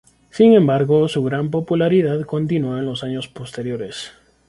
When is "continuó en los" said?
2.25-3.03